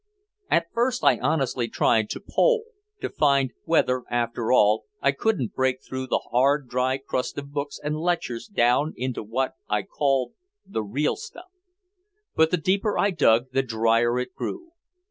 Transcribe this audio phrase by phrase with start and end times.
[0.49, 2.63] At first I honestly tried to "pole,"
[3.01, 7.79] to find whether, after all, I couldn't break through the hard dry crust of books
[7.83, 10.33] and lectures down into what I called
[10.65, 11.51] "the real stuff."
[12.35, 14.71] But the deeper I dug the drier it grew.